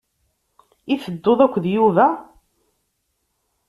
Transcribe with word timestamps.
I 0.93 0.95
tedduḍ 1.03 1.39
akked 1.45 1.65
Yuba? 1.73 2.07